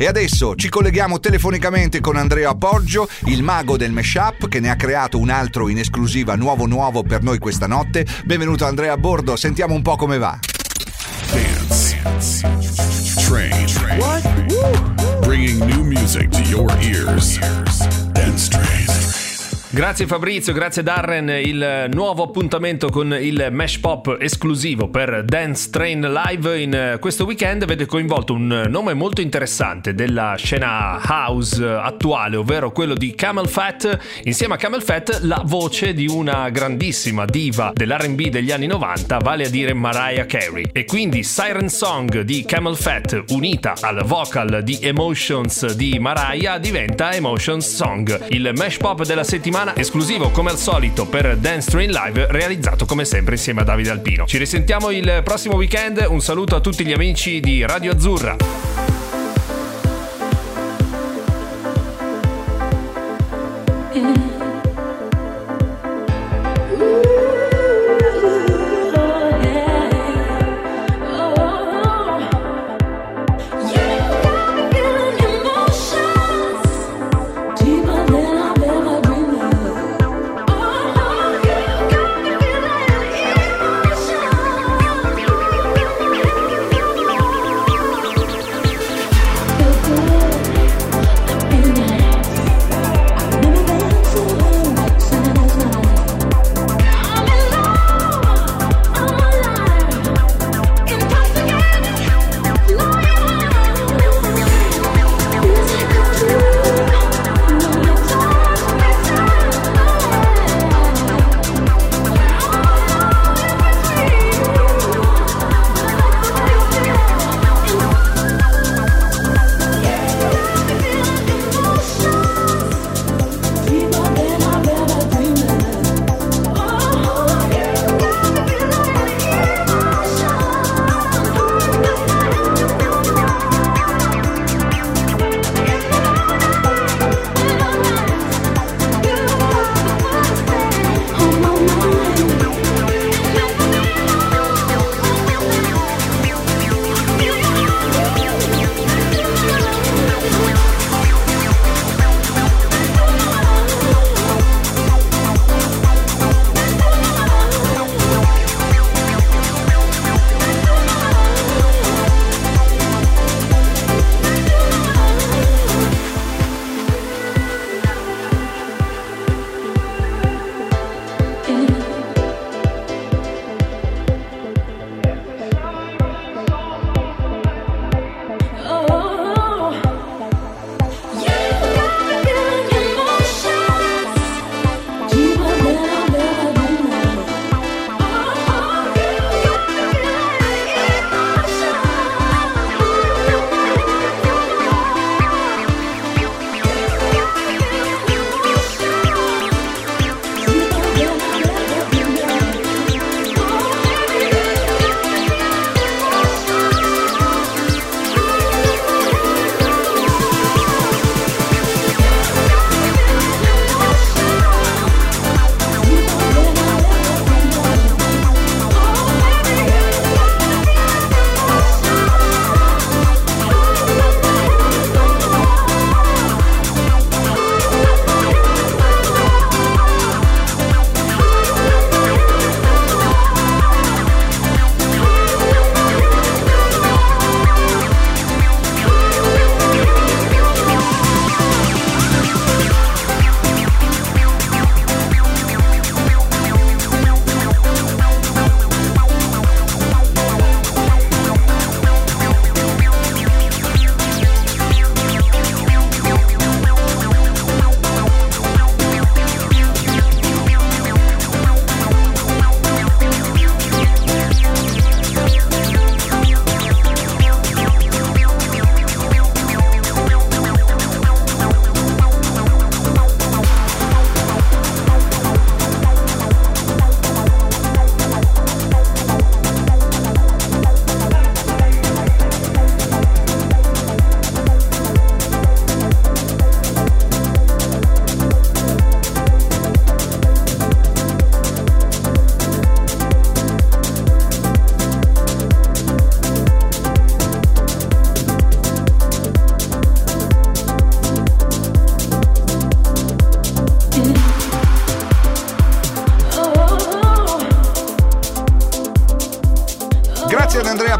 [0.00, 4.76] E adesso ci colleghiamo telefonicamente con Andrea Poggio, il mago del mashup che ne ha
[4.76, 8.06] creato un altro in esclusiva nuovo nuovo per noi questa notte.
[8.24, 10.38] Benvenuto Andrea a bordo, sentiamo un po' come va.
[11.32, 11.98] Dance.
[13.26, 13.66] Train.
[15.22, 17.40] Bringing new music to your ears.
[18.12, 19.27] Dance Train.
[19.70, 26.10] Grazie Fabrizio, grazie Darren, il nuovo appuntamento con il Mesh Pop esclusivo per Dance Train
[26.10, 27.66] Live in questo weekend.
[27.66, 33.98] Vede coinvolto un nome molto interessante della scena house attuale, ovvero quello di Camel Fat,
[34.22, 39.44] insieme a Camel Fat la voce di una grandissima diva dell'R&B degli anni 90, vale
[39.44, 40.70] a dire Mariah Carey.
[40.72, 47.12] E quindi Siren Song di Camel Fat unita al vocal di Emotions di Mariah diventa
[47.12, 51.90] Emotions Song, il Mesh Pop della settimana settimana esclusivo come al solito per Dance Train
[51.90, 54.24] Live realizzato come sempre insieme a Davide Alpino.
[54.24, 58.36] Ci risentiamo il prossimo weekend, un saluto a tutti gli amici di Radio Azzurra.
[63.94, 64.27] Yeah.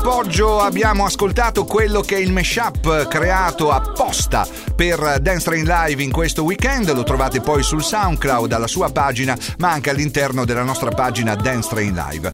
[0.02, 6.10] Poggio abbiamo ascoltato quello che è il mashup creato apposta per Dance Train Live in
[6.10, 6.92] questo weekend.
[6.92, 11.68] Lo trovate poi sul SoundCloud, alla sua pagina, ma anche all'interno della nostra pagina Dance
[11.68, 12.26] Train Live.